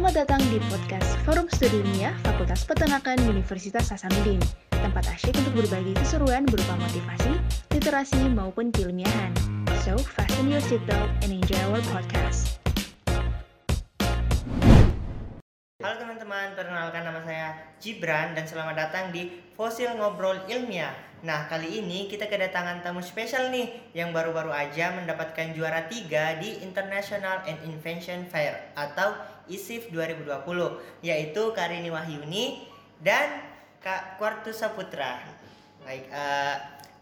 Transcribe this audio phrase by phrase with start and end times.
[0.00, 4.40] Selamat datang di podcast Forum Studi Ilmiah Fakultas Peternakan Universitas Hasanuddin.
[4.72, 7.36] Tempat asyik untuk berbagi keseruan berupa motivasi,
[7.68, 9.28] literasi, maupun keilmiahan.
[9.84, 12.56] So, fasten your seatbelt and enjoy our podcast.
[15.84, 20.96] Halo teman-teman, perkenalkan nama saya Gibran dan selamat datang di Fosil Ngobrol Ilmiah.
[21.28, 26.64] Nah, kali ini kita kedatangan tamu spesial nih yang baru-baru aja mendapatkan juara 3 di
[26.64, 30.30] International and Invention Fair atau ISIF 2020
[31.02, 32.64] yaitu Karini Wahyuni
[33.02, 33.42] dan
[33.82, 35.20] Kak Kwartus Saputra.
[35.82, 36.56] Baik, eh,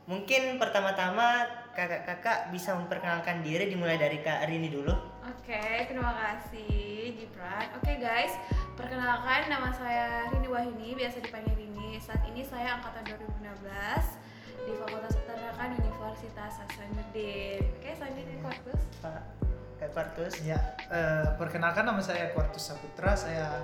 [0.06, 4.94] mungkin pertama-tama kakak-kakak bisa memperkenalkan diri dimulai dari Kak Rini dulu.
[5.26, 7.70] Oke, terima kasih Gibran.
[7.78, 8.34] Oke guys,
[8.74, 12.02] perkenalkan nama saya Rini Wahini, biasa dipanggil Rini.
[12.02, 14.18] Saat ini saya angkatan 2016
[14.66, 17.62] di Fakultas Peternakan Universitas Hasanuddin.
[17.78, 18.82] Oke, selanjutnya Korpus.
[18.98, 19.37] Pak
[19.78, 20.42] Kak Kwartus.
[20.42, 20.58] Ya,
[20.90, 23.62] eh, perkenalkan nama saya Kwartus Saputra, saya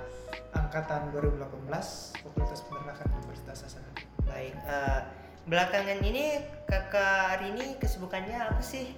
[0.55, 4.07] angkatan 2018 Fakultas Peternakan Universitas Hasanuddin.
[4.23, 5.01] Baik, eh,
[5.51, 6.39] belakangan ini
[6.70, 8.95] kakak Rini kesibukannya apa sih?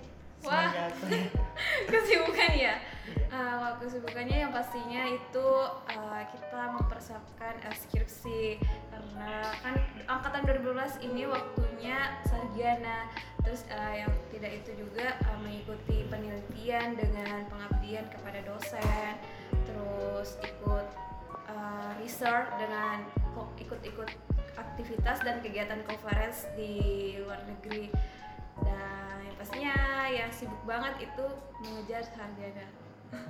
[0.46, 0.70] Wah.
[0.96, 1.34] Semenjak-
[1.90, 2.74] Kesibukan ya?
[3.26, 8.56] Uh, kesibukannya yang pastinya itu uh, kita mempersiapkan uh, skripsi
[8.88, 9.30] karena
[9.60, 9.74] kan
[10.08, 13.10] angkatan 2012 ini waktunya sarjana.
[13.42, 19.10] Terus uh, yang tidak itu juga uh, mengikuti penelitian dengan pengabdian kepada dosen.
[19.66, 20.86] Terus ikut
[21.50, 23.04] uh, research dengan
[23.58, 24.10] ikut-ikut
[24.56, 26.78] aktivitas dan kegiatan conference di
[27.20, 27.90] luar negeri.
[28.64, 29.05] Dan
[29.46, 29.78] yang pastinya
[30.10, 31.26] yang sibuk banget itu
[31.62, 32.66] mengejar sarjana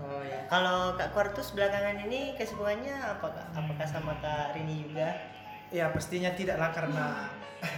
[0.00, 0.41] Oh ya.
[0.48, 3.47] Kalau Kak Kwartus belakangan ini kesibukannya apa Kak?
[3.53, 5.12] Apakah sama Kak Rini juga?
[5.69, 7.28] Ya, pastinya tidaklah karena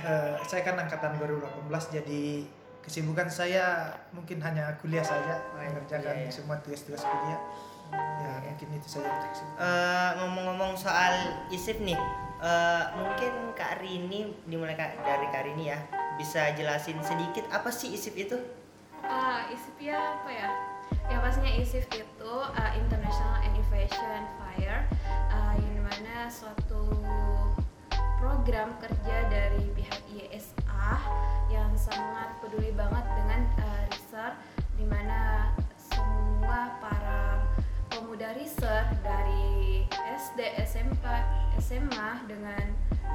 [0.06, 2.46] eh, saya kan angkatan 2018 jadi
[2.86, 6.32] kesibukan saya mungkin hanya kuliah saja, mengerjakan iya, iya.
[6.32, 7.40] semua tugas-tugas kuliah.
[8.22, 9.58] Ya, mungkin itu saja untuk kesibukan.
[9.58, 11.12] Eh, ngomong-ngomong soal
[11.50, 11.98] ISIF nih,
[12.42, 15.78] eh, mungkin Kak Rini dimulai dari Kak Rini ya
[16.18, 18.38] bisa jelasin sedikit apa sih ISIF itu?
[19.06, 20.50] Ah, ISIF ya apa ya?
[21.08, 24.84] Yang pastinya ISIF itu uh, International Innovation Fair
[25.30, 26.90] uh, yang di mana suatu
[28.18, 30.98] program kerja dari pihak IESA
[31.48, 34.36] yang sangat peduli banget dengan uh, research
[34.74, 37.46] di mana semua para
[37.88, 39.06] pemuda SD, SMP,
[41.68, 42.64] SMA dengan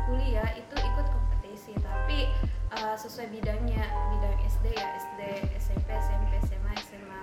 [0.06, 2.30] kuliah itu ikut kompetisi tapi
[2.78, 3.82] uh, sesuai bidangnya
[4.14, 5.22] bidang SD ya SD
[5.58, 7.22] SMP SMP SMA SMA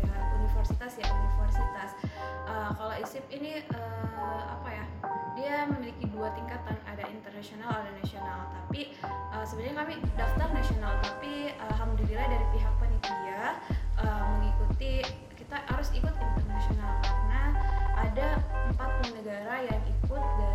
[0.00, 0.08] ya
[0.40, 1.92] universitas ya universitas.
[2.48, 4.84] Uh, kalau ISIP ini uh, apa ya
[5.36, 8.48] dia memiliki dua tingkatan ada internasional ada nasional.
[8.48, 13.60] Tapi uh, sebenarnya kami daftar nasional tapi uh, alhamdulillah dari pihak panitia
[14.00, 15.04] uh, mengikuti
[15.36, 17.42] kita harus ikut internasional karena
[18.00, 18.40] ada
[18.80, 20.49] 40 negara yang ikut dari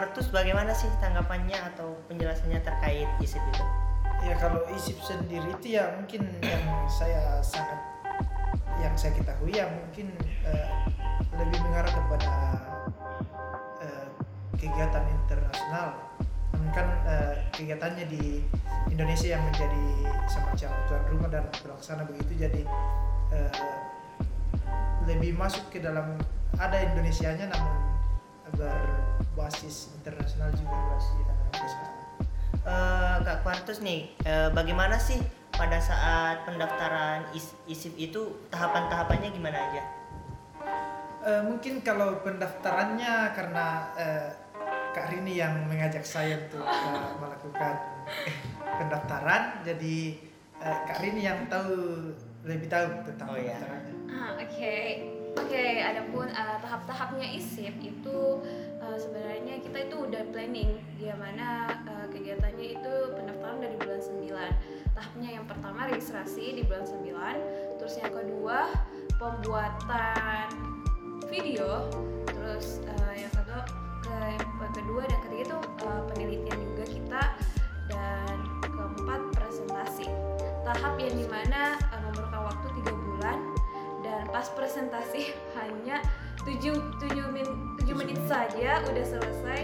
[0.00, 3.64] Kak Kwartus bagaimana sih tanggapannya atau penjelasannya terkait ISIF itu?
[4.24, 7.76] Ya kalau ISIP sendiri itu ya mungkin yang saya sangat
[8.80, 10.08] yang saya ketahui ya mungkin
[10.48, 10.72] eh,
[11.36, 12.32] lebih mengarah kepada
[13.84, 14.08] eh,
[14.56, 15.92] kegiatan internasional.
[16.72, 18.40] Kan eh, kegiatannya di
[18.88, 19.84] Indonesia yang menjadi
[20.24, 22.64] semacam tuan rumah dan pelaksana begitu jadi
[23.36, 23.52] eh,
[25.04, 26.16] lebih masuk ke dalam
[26.56, 27.89] ada Indonesianya namun
[28.52, 31.90] berbasis internasional juga basis internasional.
[32.60, 35.18] Eh, Kak Kwartus nih, eh, bagaimana sih
[35.50, 39.82] pada saat pendaftaran is- ISIF itu tahapan-tahapannya gimana aja?
[41.20, 44.28] Eh, mungkin kalau pendaftarannya karena eh,
[44.90, 47.74] Kak Rini yang mengajak saya untuk eh, melakukan
[48.78, 49.98] pendaftaran, jadi
[50.58, 51.72] eh, Kak Rini yang tahu
[52.40, 53.52] lebih tahu tentang Oh, iya.
[53.52, 53.94] pendaftarannya.
[54.08, 54.76] Ah, oke.
[55.40, 58.44] Oke, adapun uh, tahap-tahapnya ISIP itu
[58.76, 64.92] uh, sebenarnya kita itu udah planning di mana uh, kegiatannya itu pendaftaran dari bulan 9.
[64.92, 68.68] Tahapnya yang pertama registrasi di bulan 9, terus yang kedua
[69.16, 70.52] pembuatan
[71.32, 71.88] video,
[72.28, 73.64] terus uh, yang kedua
[74.04, 75.58] ke yang kedua dan ketiga itu
[75.88, 77.22] uh, penelitian juga kita
[77.88, 80.04] dan keempat presentasi.
[80.68, 83.49] Tahap yang di mana uh, memerlukan waktu tiga bulan
[84.10, 86.02] dan pas presentasi hanya
[86.42, 86.58] 7
[86.98, 87.46] 7 min,
[87.78, 89.60] 7 menit saja udah selesai.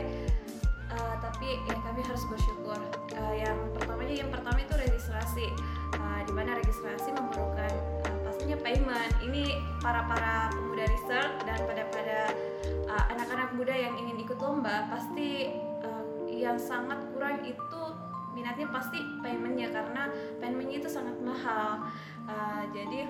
[0.86, 2.78] Uh, tapi ya kami harus bersyukur.
[3.12, 5.50] Uh, yang pertamanya yang pertama itu registrasi.
[5.98, 7.72] Uh, di mana registrasi memerlukan
[8.06, 9.12] uh, pastinya payment.
[9.24, 12.18] Ini para para pemuda research dan pada pada
[12.86, 15.50] uh, anak-anak muda yang ingin ikut lomba pasti
[15.82, 17.82] uh, yang sangat kurang itu
[18.36, 21.88] minatnya pasti paymentnya karena paymentnya itu sangat mahal.
[22.28, 23.08] Uh, jadi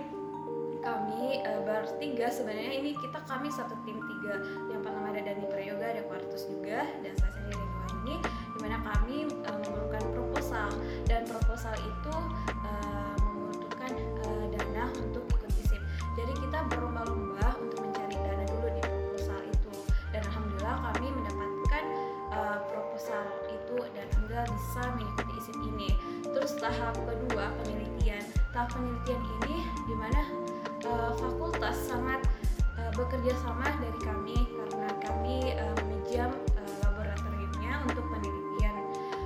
[0.87, 4.39] kami uh, bertiga sebenarnya ini kita kami satu tim tiga.
[4.71, 7.65] Yang pertama ada Dani Prayoga ada Quartus juga dan saya sendiri
[8.07, 8.15] ini
[8.55, 10.71] di mana kami uh, memerlukan proposal.
[11.11, 12.15] Dan proposal itu
[12.47, 13.91] uh, membutuhkan
[14.23, 15.83] uh, dana untuk ikut isip
[16.17, 19.71] jadi kita berlomba-lomba untuk mencari dana dulu di proposal itu.
[20.15, 21.85] Dan alhamdulillah kami mendapatkan
[22.33, 25.91] uh, proposal itu dan anda bisa mengikuti isip ini.
[26.25, 28.25] Terus tahap kedua penelitian.
[28.57, 30.46] Tahap penelitian ini di mana
[30.87, 32.23] uh, fakultas sangat
[32.79, 38.77] uh, bekerja sama dari kami karena kami uh, meminjam uh, laboratoriumnya untuk penelitian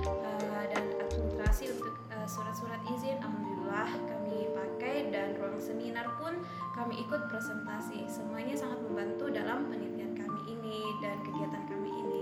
[0.09, 3.21] uh, dan administrasi untuk uh, surat-surat izin.
[3.21, 6.41] Alhamdulillah kami pakai dan ruang seminar pun
[6.73, 8.07] kami ikut presentasi.
[8.09, 12.21] Semuanya sangat membantu dalam penelitian kami ini dan kegiatan kami ini.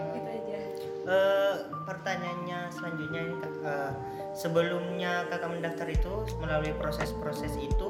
[0.00, 0.60] Gitu aja.
[1.04, 1.54] Uh,
[1.84, 3.36] pertanyaannya selanjutnya ini
[3.66, 3.92] uh,
[4.32, 7.89] sebelumnya kakak mendaftar itu melalui proses-proses itu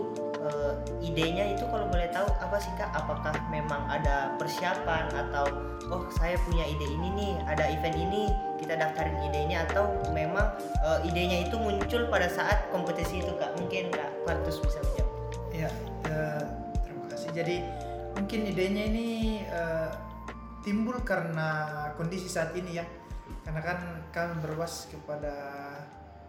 [0.52, 2.91] uh, idenya itu kalau boleh tahu apa sih kak?
[2.93, 5.47] Apakah memang ada persiapan atau
[5.91, 8.31] oh saya punya ide ini nih ada event ini
[8.61, 10.55] kita daftarin idenya atau memang
[10.85, 13.55] uh, idenya itu muncul pada saat kompetisi itu kak?
[13.56, 15.11] Mungkin kak Quartus bisa menjawab.
[15.50, 15.70] Ya
[16.11, 16.44] uh,
[16.85, 17.31] terima kasih.
[17.32, 17.56] Jadi
[18.19, 19.08] mungkin idenya ini
[19.49, 19.91] uh,
[20.67, 22.87] timbul karena kondisi saat ini ya.
[23.47, 23.79] Karena kan
[24.11, 25.35] kan berwas kepada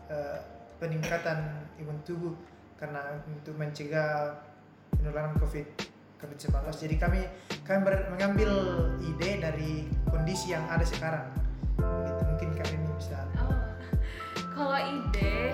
[0.09, 0.39] uh,
[0.81, 2.33] peningkatan imun tubuh
[2.81, 4.41] karena untuk mencegah
[4.89, 5.69] penularan covid
[6.17, 7.21] covid 19 jadi kami
[7.61, 7.79] kami
[8.09, 8.51] mengambil
[9.05, 11.29] ide dari kondisi yang ada sekarang.
[11.77, 13.21] Gitu mungkin kami bisa.
[13.37, 13.53] Oh
[14.57, 15.53] kalau ide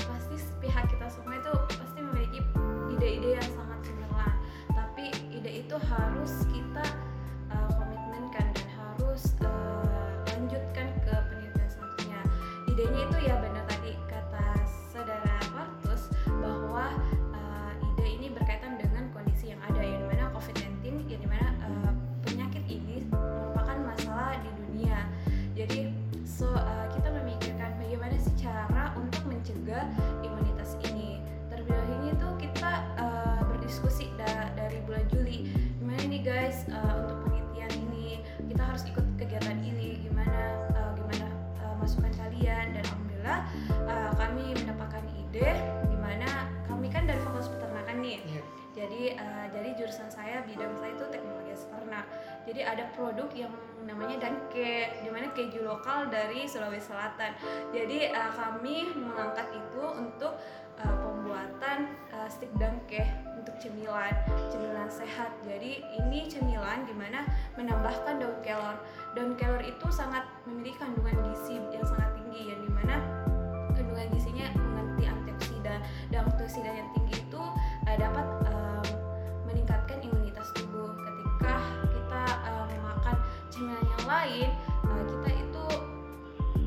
[0.00, 2.40] pasti pihak kita semua itu pasti memiliki
[2.96, 4.36] ide-ide yang sangat cemerlang
[4.72, 6.32] tapi ide itu harus
[52.52, 53.48] jadi ada produk yang
[53.88, 57.32] namanya danke di mana keju lokal dari Sulawesi Selatan.
[57.72, 60.36] Jadi uh, kami mengangkat itu untuk
[60.76, 63.08] uh, pembuatan uh, stick danke
[63.40, 64.12] untuk cemilan
[64.52, 65.32] cemilan sehat.
[65.48, 67.24] Jadi ini cemilan di mana
[67.56, 68.76] menambahkan daun kelor.
[69.16, 73.00] Daun kelor itu sangat memiliki kandungan gizi yang sangat tinggi yang di mana
[73.72, 75.80] kandungan gizinya mengerti antioksidan.
[76.12, 77.42] Dan antioksidan yang tinggi itu
[77.88, 78.41] uh, dapat
[84.22, 84.50] lain
[84.86, 85.66] uh, kita itu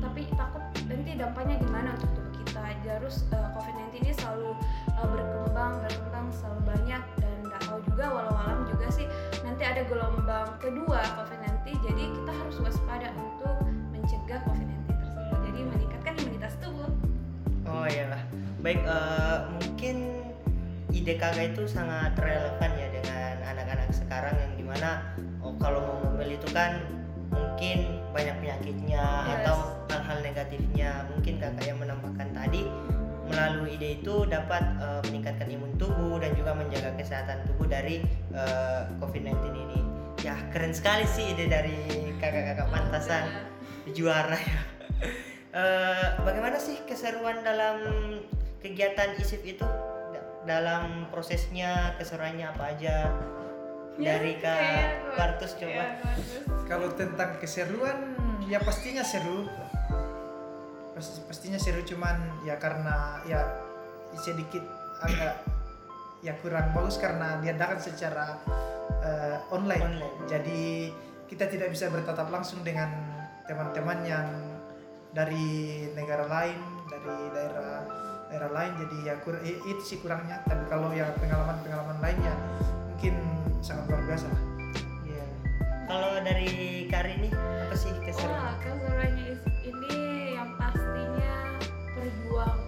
[0.04, 2.62] tapi takut nanti dampaknya gimana untuk tubuh kita.
[2.84, 4.50] Terus uh, COVID-19 ini selalu
[4.96, 9.06] uh, berkembang berkembang selalu banyak dan nggak tahu juga walau alam juga sih
[9.42, 13.56] nanti ada gelombang kedua COVID-19 jadi kita harus waspada untuk
[13.92, 15.36] mencegah COVID-19 tersebut.
[15.48, 16.90] Jadi meningkatkan imunitas tubuh.
[17.66, 18.22] Oh iyalah.
[18.60, 19.96] Baik, eh, mungkin
[21.06, 26.34] kakak itu sangat relevan ya dengan anak-anak sekarang yang di mana oh, kalau mau ngomel
[26.34, 26.82] itu kan
[27.66, 27.82] mungkin
[28.14, 29.32] banyak penyakitnya Yes.
[29.42, 29.56] atau
[29.90, 30.90] hal-hal negatifnya.
[31.10, 32.62] Mungkin kakak yang menambahkan tadi
[33.26, 38.80] melalui ide itu dapat eh, meningkatkan imun tubuh dan juga menjaga kesehatan tubuh dari eh,
[39.02, 39.80] COVID-19 ini.
[40.22, 41.74] Ya keren sekali sih ide dari
[42.22, 43.24] kakak-kakak pantasan
[43.92, 44.60] juara ya.
[45.56, 47.80] Eh, bagaimana sih keseruan dalam
[48.60, 49.64] kegiatan ISIP itu
[50.12, 53.08] Da- dalam prosesnya keseruannya apa aja
[53.96, 55.86] dari Ya, kak kayak gua- Bartus coba ya.
[56.66, 57.98] Kalau tentang keseruan,
[58.44, 59.46] ya pastinya seru.
[60.92, 63.40] Pas- pastinya seru cuman ya karena ya
[64.16, 64.64] sedikit
[64.98, 65.44] agak
[66.24, 68.40] ya kurang bagus karena diadakan secara
[69.02, 69.84] eh, online.
[69.86, 70.26] Online.
[70.26, 70.90] Jadi
[71.26, 72.88] kita tidak bisa bertatap langsung dengan
[73.46, 74.26] teman-teman yang
[75.12, 75.46] dari
[75.94, 77.84] negara lain, dari daerah
[78.26, 78.72] daerah lain.
[78.82, 80.42] Jadi ya kur- itu sih kurangnya.
[80.42, 82.34] Tapi kalau yang pengalaman-pengalaman lainnya
[82.90, 83.14] mungkin
[83.66, 84.42] sangat luar biasa lah.
[85.02, 85.24] Iya.
[85.84, 86.50] kalau dari
[86.86, 89.94] Kari nih apa sih keseruan Wah, keseruannya is- ini
[90.34, 91.34] yang pastinya
[91.90, 92.65] perjuangan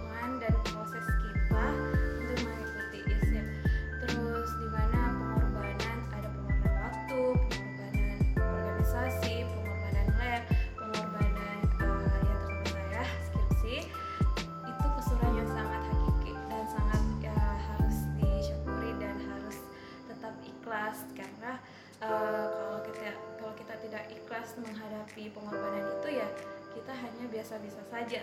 [24.61, 26.27] mengalami pengorbanan itu ya
[26.75, 28.19] kita hanya biasa-biasa saja.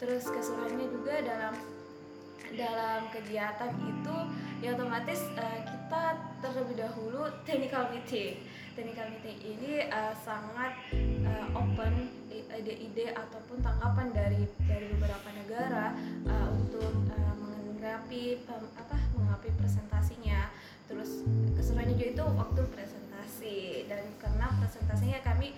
[0.00, 1.54] Terus keseruannya juga dalam
[2.50, 4.16] dalam kegiatan itu
[4.58, 6.02] ya otomatis uh, kita
[6.42, 8.42] terlebih dahulu technical meeting.
[8.74, 10.72] Technical meeting ini uh, sangat
[11.26, 15.94] uh, open ide-ide ataupun tanggapan dari dari beberapa negara
[16.26, 20.50] uh, untuk uh, menganggapi um, apa menganggapi presentasinya.
[20.90, 21.22] Terus
[21.54, 23.09] keseruannya juga itu waktu presentasi
[23.86, 25.54] dan karena presentasinya kami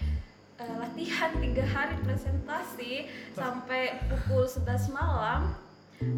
[0.61, 5.57] uh, latihan tiga hari presentasi sampai pukul 11 malam.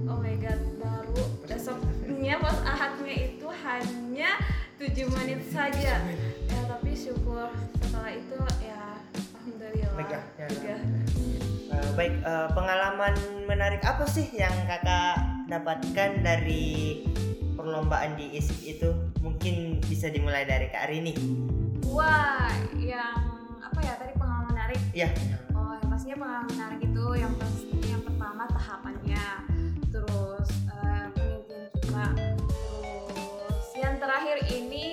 [0.08, 4.30] Oh my god baru besoknya pas ahadnya itu hanya
[4.80, 6.02] tujuh menit saja.
[6.50, 9.94] Ya tapi syukur setelah itu ya alhamdulillah.
[9.94, 10.46] Megah, ya.
[10.50, 10.80] Megah.
[11.74, 15.20] Uh, baik, uh, pengalaman menarik apa sih yang kakak
[15.52, 17.04] dapatkan dari
[17.64, 18.92] perlombaan di ISIP itu?
[19.24, 21.16] Mungkin bisa dimulai dari Kak Rini.
[21.88, 23.22] wah yang
[23.62, 25.08] apa ya tadi pengalaman menarik Iya.
[25.54, 27.32] Oh, yang pastinya pengalaman menarik itu yang
[27.86, 29.26] yang pertama tahapannya,
[29.94, 34.88] terus eh, penelitian kita, terus yang terakhir ini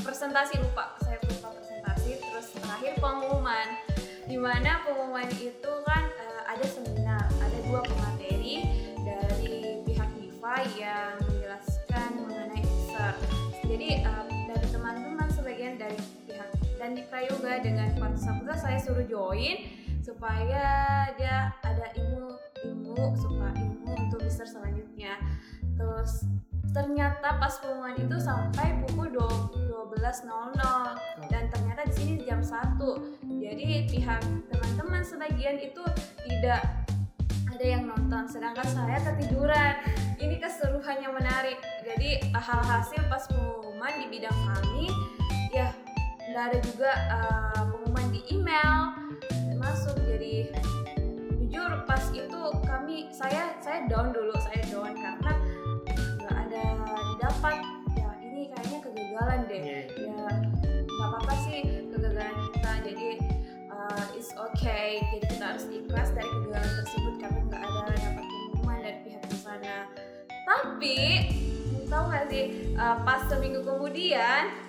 [0.00, 3.68] presentasi lupa, saya lupa presentasi, terus terakhir pengumuman,
[4.24, 8.64] di mana pengumuman itu kan eh, ada seminar, ada dua pemateri
[9.04, 11.17] dari pihak DIVA yang
[16.78, 19.66] dan di Prayoga dengan Partisapura saya suruh join
[19.98, 25.18] supaya dia ada ilmu ilmu supaya ilmu untuk research selanjutnya.
[25.74, 26.24] Terus
[26.70, 29.98] ternyata pas pengumuman itu sampai pukul 12.00
[31.26, 32.78] dan ternyata di sini jam 1
[33.26, 35.82] jadi pihak teman-teman sebagian itu
[36.28, 36.62] tidak
[37.48, 39.82] ada yang nonton sedangkan saya ketiduran.
[40.18, 41.58] Ini keseruannya menarik.
[41.82, 44.86] Jadi hal hasil pas pengumuman di bidang kami
[46.28, 48.92] nggak ada juga uh, pengumuman di email.
[49.56, 50.52] Masuk jadi
[51.40, 55.32] jujur pas itu kami saya saya down dulu saya down karena
[56.20, 56.64] nggak ada
[57.14, 57.56] didapat.
[57.96, 59.60] Ya ini kayaknya kegagalan deh.
[59.64, 59.80] Iya.
[59.96, 60.28] ya
[60.84, 61.58] nggak apa-apa sih
[61.90, 62.72] kegagalan kita.
[62.84, 63.08] Jadi
[63.72, 65.00] uh, it's okay.
[65.16, 69.38] Jadi kita harus ikhlas dari kegagalan tersebut karena nggak ada dapat pengumuman dari pihak di
[69.40, 69.76] sana
[70.48, 70.96] tapi
[71.88, 72.44] tahu nggak sih
[72.76, 74.67] uh, pas seminggu kemudian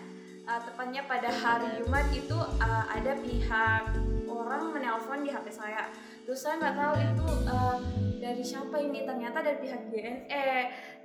[0.50, 3.86] uh, tepatnya pada hari Jumat itu uh, ada pihak
[4.26, 5.94] orang menelpon di HP saya.
[6.26, 7.78] Terus saya nggak tahu itu uh,
[8.18, 9.06] dari siapa ini.
[9.06, 10.50] Ternyata dari pihak JNE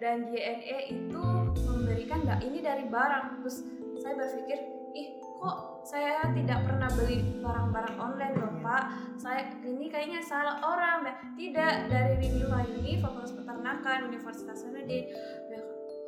[0.00, 1.24] dan JNE itu
[1.68, 3.44] memberikan nggak ini dari barang.
[3.44, 3.56] Terus
[4.00, 4.58] saya berpikir
[4.94, 8.84] ih kok saya tidak pernah beli barang-barang online loh pak?
[9.20, 11.04] Saya ini kayaknya salah orang.
[11.04, 11.92] Nah, tidak.
[11.92, 12.48] Dari review
[12.80, 15.04] ini Fakultas Peternakan Universitas Hasanuddin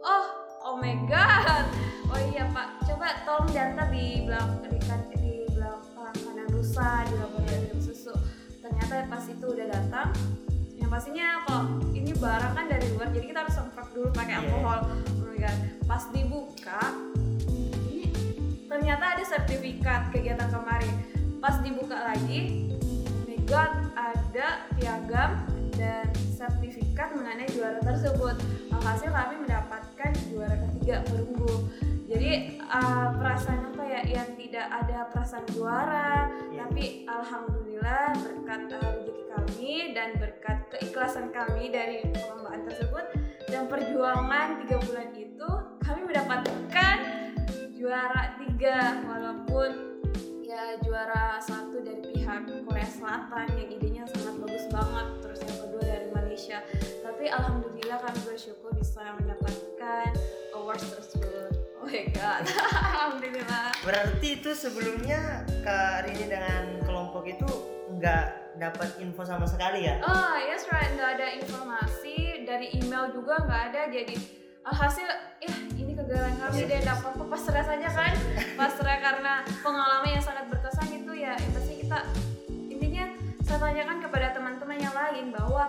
[0.07, 1.65] oh oh my god.
[2.11, 2.83] Oh iya pak.
[2.83, 8.15] Coba tolong diantar di belakang di, kan- di belakang kanan rusa di laboratorium susu.
[8.59, 10.11] Ternyata pas itu udah datang.
[10.77, 11.63] Yang pastinya kok
[11.95, 14.43] ini barang kan dari luar jadi kita harus semprot dulu pakai Iya.
[14.43, 14.79] alkohol.
[14.91, 15.57] Oh my god.
[15.87, 16.83] Pas dibuka
[17.47, 18.11] ini
[18.67, 20.95] ternyata ada sertifikat kegiatan kemarin.
[21.39, 25.31] Pas dibuka lagi oh my god ada piagam
[25.75, 28.37] dan sertifikat mengenai juara tersebut.
[28.71, 29.43] Alhasil kami
[30.07, 31.53] mendapatkan juara ketiga perunggu
[32.07, 34.01] jadi uh, perasaan apa ya?
[34.07, 36.63] Yang tidak ada perasaan juara Iya.
[36.63, 43.05] tapi alhamdulillah berkat uh, rezeki kami dan berkat keikhlasan kami dari perlombaan tersebut
[43.51, 45.51] dan perjuangan tiga bulan itu
[45.83, 46.97] kami mendapatkan
[47.75, 49.03] juara tiga.
[49.03, 49.71] Walaupun
[50.47, 55.83] ya juara satu dari pihak Korea Selatan yang idenya sangat bagus banget terus yang kedua
[55.83, 56.59] dari Malaysia
[57.27, 60.15] tapi alhamdulillah kami bersyukur bisa mendapatkan
[60.55, 61.59] awards tersebut.
[61.83, 62.47] Oh my god.
[62.95, 63.75] Alhamdulillah.
[63.83, 67.51] Berarti itu sebelumnya Kak Rini dengan kelompok itu
[67.99, 69.99] nggak dapat info sama sekali ya?
[70.07, 72.47] Oh yes right, nggak ada informasi.
[72.47, 73.83] Dari email juga nggak ada.
[73.91, 74.15] Jadi
[74.63, 75.11] alhasil
[75.43, 76.79] ya ini kegagalan kami deh.
[76.79, 77.27] Nggak apa-apa.
[77.27, 78.15] Pasrah saja kan?
[78.55, 81.35] Pasrah karena pengalaman yang sangat berkesan itu ya.
[81.43, 81.99] Yang pasti kita
[82.71, 83.05] intinya
[83.43, 85.67] saya tanyakan kepada teman-teman yang lain bahwa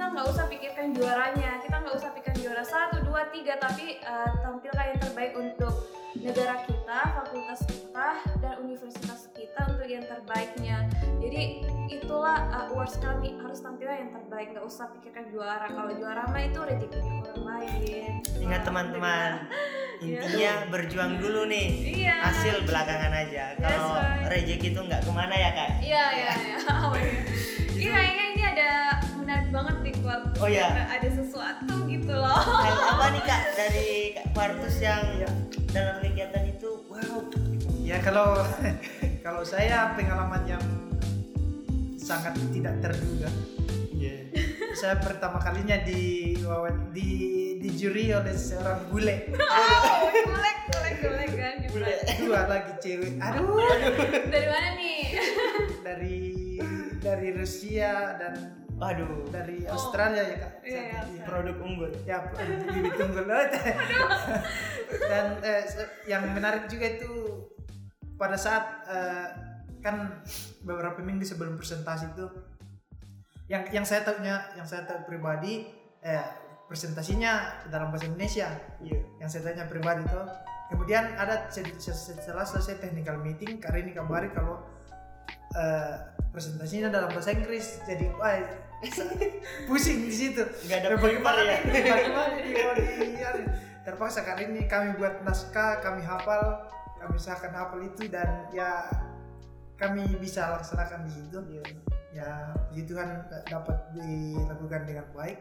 [0.00, 1.50] kita nggak usah pikirkan juaranya.
[1.60, 2.64] Kita nggak usah pikirkan juara.
[2.64, 3.60] Satu dua tiga.
[3.60, 8.08] Tapi uh, tampilkan yang terbaik untuk negara kita fakultas kita
[8.40, 10.88] dan universitas kita untuk yang terbaiknya.
[11.20, 13.36] Jadi itulah uh, awards kami.
[13.44, 14.56] Harus tampilkan yang terbaik.
[14.56, 15.68] Nggak usah pikirkan juara.
[15.68, 18.12] Kalau juara mah itu rezekinya orang lain.
[18.40, 19.52] Ingat teman-teman,
[20.00, 21.68] intinya berjuang dulu nih.
[22.08, 22.24] iya.
[22.24, 23.52] Hasil belakangan aja.
[23.60, 24.32] Kalau right.
[24.32, 25.70] rezeki itu nggak ke mana ya kak?
[25.84, 26.69] iya iya iya iya.
[30.12, 30.66] Di keluar Oh, iya.
[30.88, 35.04] ada sesuatu gitu loh Hal apa nih kak dari Kak Partus yang
[35.68, 37.20] dalam kegiatan itu wow
[37.80, 38.38] Ya kalau
[39.24, 40.62] kalau saya pengalaman yang
[41.96, 43.26] sangat tidak terduga.
[43.92, 44.30] Iya.
[44.80, 46.00] Saya pertama kalinya di
[46.40, 47.10] wawan- di
[47.58, 49.28] dijuri oleh seorang bule.
[49.32, 51.54] Oh, golek, golek, golek kan.
[51.68, 51.90] Bule.
[52.16, 53.18] Dua lagi cewek.
[53.18, 53.58] Aduh,
[54.24, 54.98] Dari mana nih?
[55.82, 56.18] dari
[56.96, 60.52] dari Rusia dan Aduh, dari Australia ya kak.
[60.60, 61.24] Iya, Australia.
[61.24, 61.90] produk unggul.
[62.02, 62.16] ya
[62.66, 63.24] bibit unggul
[65.06, 65.62] dan eh,
[66.04, 67.12] yang menarik juga itu
[68.16, 69.26] pada saat eh,
[69.80, 70.24] kan
[70.60, 72.26] beberapa minggu sebelum presentasi itu
[73.46, 75.68] yang yang saya tahunya yang saya tahu pribadi
[76.00, 76.24] eh,
[76.64, 79.00] presentasinya dalam bahasa Indonesia Iya.
[79.18, 80.20] yang saya tanya pribadi itu
[80.70, 84.62] kemudian ada se- se- setelah selesai technical meeting kali ini kembali kalau
[85.52, 85.94] eh,
[86.30, 88.38] presentasinya dalam bahasa Inggris jadi wah
[89.68, 91.56] pusing di situ Nggak ada bagaimana ya?
[91.60, 91.82] nih?
[91.84, 93.48] bagaimana mau di-
[93.80, 96.64] terpaksa kali ini kami buat naskah kami hafal
[96.96, 98.84] kami usahakan hafal itu dan ya
[99.76, 101.62] kami bisa laksanakan di situ Iya.
[102.12, 102.30] ya
[102.66, 103.08] puji Tuhan
[103.46, 105.38] dapat dilakukan dengan baik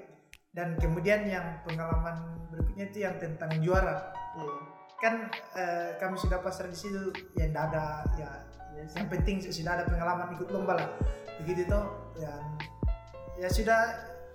[0.50, 2.16] dan kemudian yang pengalaman
[2.48, 4.54] berikutnya itu yang tentang juara Iya.
[5.00, 5.14] kan
[5.56, 8.32] eh, kami sudah pasrah di situ ya tidak ada ya
[8.70, 8.96] Iya sih.
[8.98, 10.90] yang penting sudah ada pengalaman ikut lomba lah
[11.38, 12.40] begitu toh dan
[13.40, 13.80] ya sudah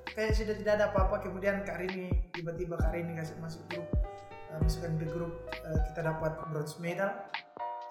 [0.09, 1.21] kayak sudah tidak ada apa-apa.
[1.21, 3.87] Kemudian Kak Rini tiba-tiba Kak Rini kasih masuk grup
[4.51, 7.11] eh, masukkan ke grup eh, kita dapat bronze medal.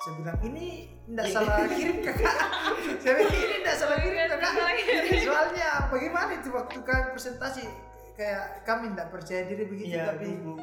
[0.04, 2.36] Saya bilang ini tidak salah kirim kakak
[3.02, 4.52] saya bilang ini tidak salah kirim kakak
[5.24, 7.64] soalnya bagaimana itu waktu kami presentasi?
[8.14, 10.60] Kayak kami tidak percaya diri begitu Iya, tapi gugup.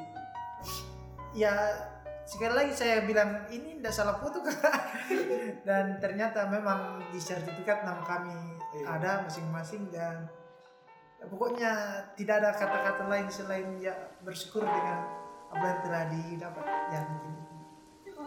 [1.32, 1.54] ya
[2.22, 4.76] sekali lagi saya bilang ini tidak salah foto kakak
[5.66, 8.36] dan ternyata memang di sertifikat nama kami
[8.70, 8.86] Iya.
[8.86, 10.30] ada masing-masing dan
[11.20, 11.70] ya, pokoknya
[12.16, 13.92] tidak ada kata-kata lain selain ya
[14.24, 15.04] bersyukur dengan
[15.52, 17.34] apa yang telah didapat ya mungkin
[18.08, 18.22] itu.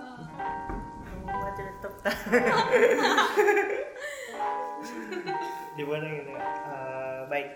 [1.01, 2.15] Kamu baca laptop tak?
[5.73, 6.31] Di mana gitu?
[6.37, 7.49] Eh, baik.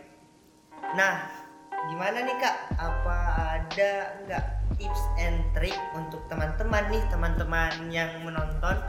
[0.97, 1.29] Nah,
[1.93, 2.55] gimana nih kak?
[2.79, 3.17] Apa
[3.61, 3.91] ada
[4.25, 4.45] nggak
[4.79, 8.79] tips and trick untuk teman-teman nih, teman-teman yang menonton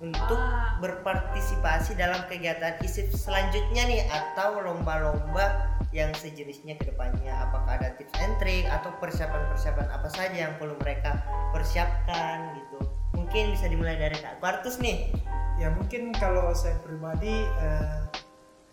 [0.00, 0.40] untuk
[0.80, 7.50] berpartisipasi dalam kegiatan ISIP selanjutnya nih atau lomba-lomba yang sejenisnya ke depannya.
[7.50, 11.18] Apakah ada tips and trick atau persiapan-persiapan apa saja yang perlu mereka
[11.50, 12.78] persiapkan gitu.
[13.18, 15.10] Mungkin bisa dimulai dari Kak Quartus nih.
[15.58, 18.00] Ya mungkin kalau saya pribadi eh,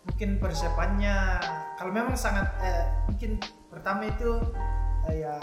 [0.08, 1.16] mungkin persiapannya
[1.76, 3.36] kalau memang sangat eh, mungkin
[3.68, 4.40] pertama itu
[5.10, 5.36] eh, ya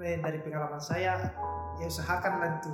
[0.00, 1.28] dari pengalaman saya
[1.76, 2.72] ya usahakanlah itu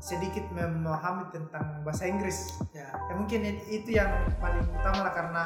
[0.00, 2.56] sedikit memahami tentang bahasa Inggris.
[2.72, 4.08] Ya, ya mungkin it- itu yang
[4.40, 5.42] paling utama lah karena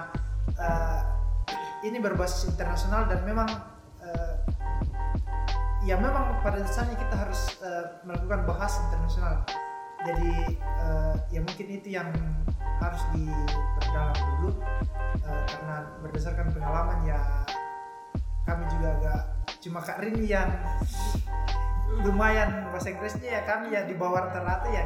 [0.55, 1.01] eh,
[1.85, 3.47] ini berbasis internasional dan memang
[4.01, 4.35] eh,
[5.85, 9.44] ya memang pada dasarnya kita harus eh, melakukan bahasa internasional.
[10.05, 12.09] Jadi eh, ya mungkin itu yang
[12.81, 14.51] harus diperdalam dulu
[15.20, 17.20] eh, karena berdasarkan pengalaman ya
[18.44, 19.20] kami juga agak
[19.61, 20.53] cuma Kak Rini yang
[22.05, 24.85] lumayan bahasa Inggrisnya ya kami ya di bawah rata-rata ya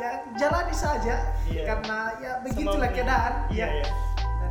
[0.00, 1.36] ya jalani saja.
[1.44, 1.64] Iya.
[1.66, 3.34] karena ya begitulah keadaan.
[3.52, 3.84] Iya ya.
[3.84, 4.09] dan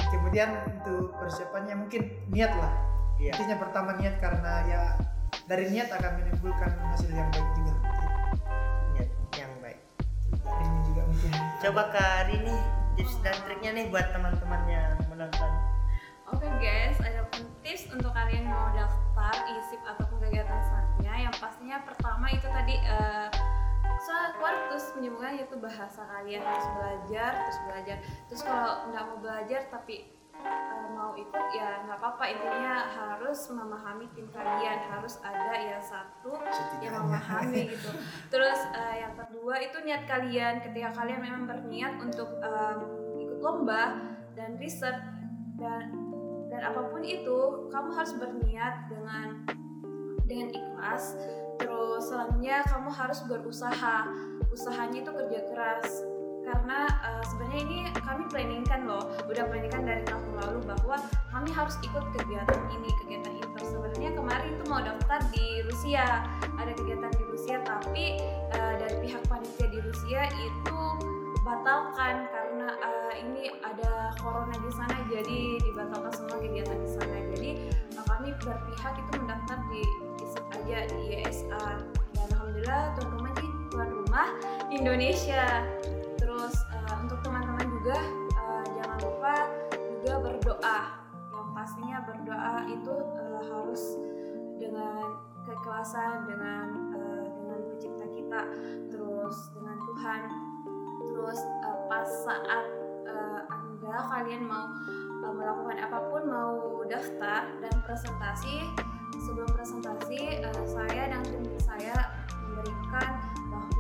[0.10, 2.02] kemudian untuk persiapannya mungkin
[2.34, 2.74] niat lah.
[3.22, 3.36] Iya.
[3.36, 4.82] Intinya pertama niat karena ya
[5.45, 7.74] dari niat akan menimbulkan hasil yang baik juga.
[8.98, 9.06] Iya,
[9.38, 9.80] yang baik.
[10.45, 11.32] Rini juga mungkin.
[11.60, 12.58] Coba Kak Rini
[13.00, 15.52] tips dan triknya nih buat teman-teman yang menonton.
[16.30, 21.36] Oke guys, ada pun tips untuk kalian yang mau daftar ISIP ataupun kegiatan selanjutnya Yang
[21.41, 23.18] pastinya pertama itu tadi eh
[24.69, 27.97] soal kuartus menyebutkan yaitu bahasa kalian harus belajar terus belajar.
[28.29, 29.95] Terus kalau nggak mau belajar tapi
[30.45, 32.23] eh, mau ikut ya nggak apa-apa.
[32.29, 36.38] Intinya harus memahami tim kalian harus ada yang satu
[36.86, 37.89] yang memahami gitu.
[38.29, 40.62] Terus eh, yang kedua itu niat kalian.
[40.62, 42.79] Ketika kalian memang berniat untuk em,
[43.25, 43.97] ikut lomba
[44.38, 45.01] dan riset
[45.58, 45.97] dan
[46.53, 49.49] dan apa pun itu kamu harus berniat dengan
[50.29, 51.17] dengan ikhlas.
[51.58, 54.08] Terus selanjutnya kamu harus berusaha
[54.60, 56.04] usahanya itu kerja keras.
[56.43, 60.98] Karena eh, sebenarnya ini kami planningkan loh udah planningkan dari tahun lalu bahwa
[61.32, 66.26] kami harus ikut kegiatan ini kegiatan itu sebenarnya kemarin itu mau daftar di Rusia
[66.58, 68.06] ada kegiatan di Rusia tapi
[68.56, 70.80] eh, dari pihak panitia di Rusia itu
[71.43, 77.17] batalkan karena eh, ini ada corona di sana jadi dibatalkan semua kegiatan di sana.
[77.36, 79.84] Jadi eh, kami berpihak itu mendaftar di
[80.50, 81.65] aja di YSA
[82.13, 83.28] dan alhamdulillah tuan rumah
[84.71, 85.63] Indonesia.
[86.17, 87.97] Terus eh, untuk teman-teman juga
[88.34, 89.36] eh, jangan lupa
[89.77, 90.79] juga berdoa.
[91.29, 93.84] Yang pastinya berdoa itu eh, harus
[94.60, 95.03] dengan
[95.47, 98.41] keikhlasan dengan eh, dengan pencipta kita
[98.91, 100.29] terus latihan
[101.10, 102.63] terus uh, pas saat
[103.08, 104.67] uh, anda kalian mau
[105.23, 106.55] uh, melakukan apa pun mau
[106.86, 108.67] daftar dan presentasi
[109.19, 111.95] sebelum presentasi uh, saya dan tim saya
[112.45, 113.28] memberikan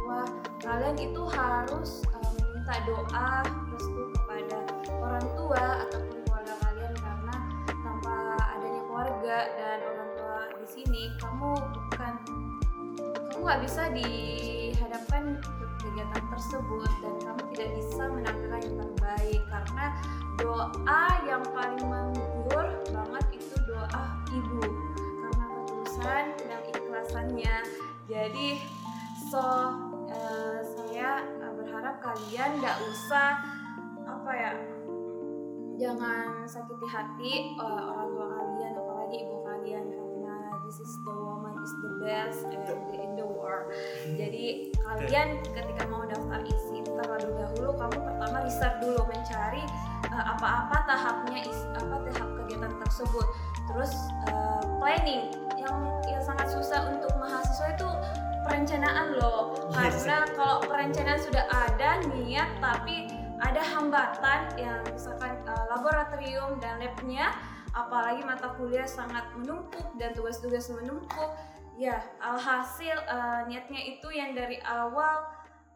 [0.09, 0.25] bahwa
[0.57, 4.57] kalian itu harus uh, meminta doa restu kepada
[4.89, 7.35] orang tua ataupun keluarga kalian karena
[7.69, 8.17] tanpa
[8.57, 12.13] adanya keluarga dan orang tua di sini kamu bukan
[13.05, 19.85] kamu nggak bisa dihadapkan ke kegiatan tersebut dan kamu tidak bisa menampilkan yang terbaik karena
[20.41, 24.61] doa yang paling menghibur banget itu doa ibu
[25.21, 27.55] karena ketulusan dan ikhlasannya
[28.09, 28.57] jadi
[29.29, 29.88] so
[31.99, 33.43] kalian nggak usah
[34.07, 34.51] apa ya
[35.79, 40.35] jangan sakiti hati eh, orang tua kalian apalagi ibu kalian karena
[40.67, 43.71] this is the woman is the best and in the world.
[44.13, 49.63] Jadi kalian ketika mau daftar isi terlebih dahulu kamu pertama research dulu mencari
[50.11, 53.25] eh, apa-apa tahapnya is, apa tahap kegiatan tersebut.
[53.71, 53.93] Terus
[54.27, 55.75] eh, planning yang
[56.11, 57.89] yang sangat susah untuk mahasiswa itu
[58.49, 59.53] perencanaan loh.
[59.69, 60.01] Yes.
[60.03, 63.05] karena kalau perencanaan sudah ada niat tapi
[63.39, 67.31] ada hambatan yang misalkan eh, laboratorium dan labnya
[67.71, 71.31] apalagi mata kuliah sangat menumpuk dan tugas-tugas menumpuk
[71.77, 75.23] ya alhasil eh, niatnya itu yang dari awal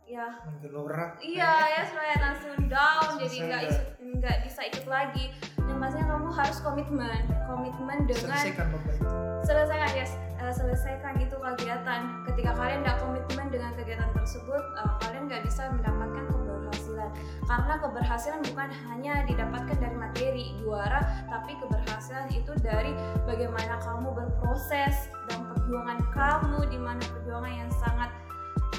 [0.04, 0.36] ya.
[0.44, 1.16] Menggelora.
[1.24, 3.88] Iya ya supaya langsung down jadi Selesai nggak ikut-
[4.20, 5.26] nggak bisa ikut lagi.
[5.64, 9.08] Dan pastinya kamu harus komitmen komitmen dengan selesaikan lomba itu.
[9.48, 10.06] Selesaikan ya
[10.44, 12.28] eh, selesaikan itu kegiatan.
[12.28, 17.10] Ketika kalian tidak komitmen dengan kegiatan tersebut eh, kalian nggak bisa mendapatkan keberhasilan.
[17.48, 21.02] Karena keberhasilan bukan hanya didapatkan dari materi juara
[21.32, 22.92] tapi keberhasilan itu dari
[23.24, 28.12] bagaimana kamu berproses dan perjuangan kamu di mana perjuangan yang sangat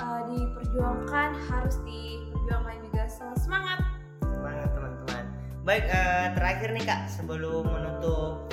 [0.00, 3.02] eh, diperjuangkan harus diperjuangkan juga.
[3.40, 3.78] Semangat!
[4.20, 5.24] Semangat teman-teman.
[5.64, 8.52] Baik, eh, terakhir nih kak, sebelum menutup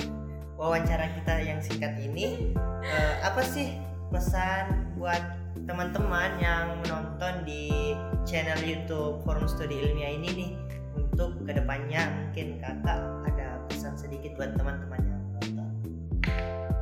[0.62, 2.54] wawancara kita yang singkat ini,
[2.86, 3.74] eh, apa sih
[4.14, 5.18] pesan buat
[5.66, 10.50] teman-teman yang menonton di channel YouTube Forum Studi Ilmiah ini nih
[10.94, 15.70] untuk ke depannya mungkin kakak ada pesan sedikit buat teman-teman yang menonton.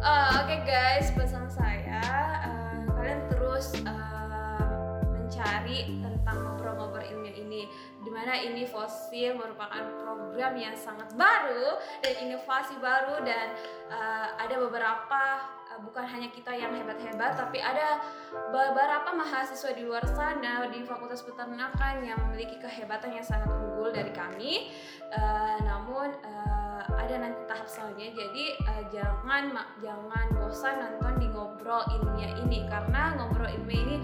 [0.05, 2.05] Eh, Oke guys, pesan saya
[2.45, 4.65] eh, kalian terus eh,
[5.09, 7.65] mencari tentang ngobrol-ngobrol ilmiah ini,
[8.11, 13.55] di mana ini fosil merupakan program yang sangat baru dan inovasi baru dan
[13.87, 15.23] eh, ada beberapa
[15.71, 18.03] eh, bukan hanya kita yang hebat-hebat, tapi ada
[18.51, 24.11] beberapa mahasiswa di luar sana di Fakultas Peternakan yang memiliki kehebatan yang sangat unggul dari
[24.11, 24.75] kami.
[25.15, 28.11] Eh, namun eh, ada nanti tahap selanjutnya.
[28.11, 33.97] Jadi eh, jangan ma- jangan bosan nonton di ngobrol ilmiah ini karena ngobrol ilmiah ini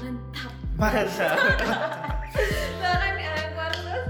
[0.00, 0.52] mantap.
[0.80, 1.36] Mantap.
[2.80, 3.14] Bahkan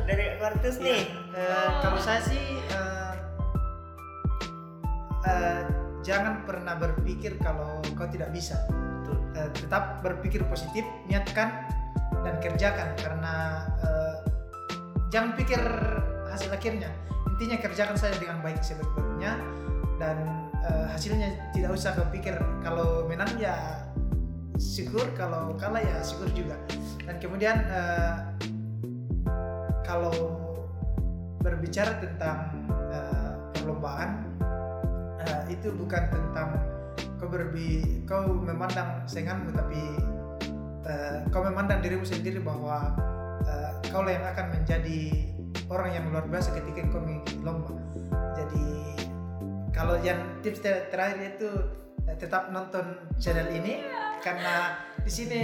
[0.05, 3.13] Dari Quartus nih, Eh, eh, kalau saya sih eh,
[5.25, 5.63] eh,
[6.05, 8.55] jangan pernah berpikir kalau kau tidak bisa.
[8.69, 9.17] Betul.
[9.35, 11.67] Eh, tetap berpikir positif niatkan
[12.23, 12.93] dan kerjakan.
[13.01, 14.17] Karena eh,
[15.09, 15.61] jangan pikir
[16.29, 16.93] hasil akhirnya.
[17.35, 19.41] Intinya kerjakan saja dengan baik sebaik-baiknya.
[19.97, 20.17] Dan
[20.61, 23.89] eh, hasilnya tidak usah kepikir kalau menang ya
[24.61, 26.61] syukur kalau kalah ya syukur juga.
[27.09, 28.15] Dan kemudian eh,
[29.85, 30.13] kalau
[31.45, 34.25] berbicara tentang eh, perlombaan
[35.23, 36.57] eh, itu bukan tentang
[37.21, 39.81] kau berbi kau memandang sainganmu tapi
[40.89, 42.97] eh, kau memandang dirimu sendiri bahwa
[43.45, 45.31] eh, kau yang akan menjadi
[45.69, 47.77] orang yang luar biasa ketika kau mengikuti lomba.
[48.35, 48.67] Jadi
[49.71, 51.49] kalau yang tips ter- terakhir itu
[52.21, 53.81] tetap nonton channel ini
[54.21, 55.43] karena di sini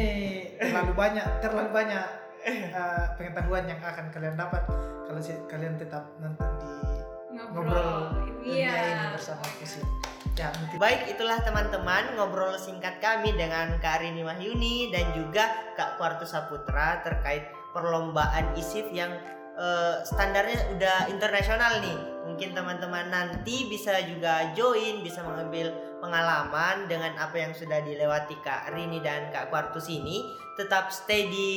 [0.60, 2.70] terlalu banyak terlalu banyak eh,
[3.16, 4.62] pengetahuan yang akan kalian dapat
[5.04, 6.70] kalau si- kalian tetap nonton di
[7.36, 8.68] ngobrol Iya.
[8.68, 9.84] ilmiah ini bersama Fusil.
[10.34, 15.44] Ya, mungkin Baik, itulah teman-teman ngobrol singkat kami dengan Kak Rini Wahyuni dan juga
[15.76, 17.44] Kak Kwartu Saputra terkait
[17.76, 19.12] perlombaan ISIF yang
[19.54, 21.98] eh, standarnya udah internasional nih.
[22.24, 25.68] Mungkin teman-teman nanti bisa juga join, bisa mengambil
[26.00, 30.24] pengalaman dengan apa yang sudah dilewati Kak Rini dan Kak Kwartus ini.
[30.56, 31.48] Tetap stay di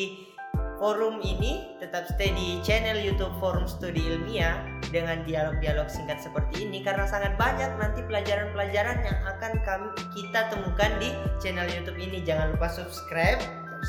[0.84, 4.60] forum ini, tetap stay di channel YouTube Forum Studi Ilmiah
[4.92, 10.92] dengan dialog-dialog singkat seperti ini karena sangat banyak nanti pelajaran-pelajaran yang akan kami kita temukan
[11.00, 12.20] di channel YouTube ini.
[12.28, 13.40] Jangan lupa subscribe,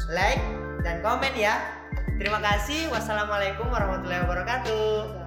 [0.07, 0.39] like,
[0.87, 1.59] dan komen ya.
[2.15, 2.87] Terima kasih.
[2.95, 5.24] Wassalamualaikum warahmatullahi wabarakatuh.